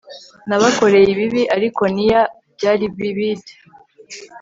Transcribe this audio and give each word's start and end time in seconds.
Nabakoreye 0.47 1.07
ibibi 1.13 1.43
ariko 1.55 1.81
neer 1.95 2.27
byari 2.55 2.85
bibid 2.97 3.43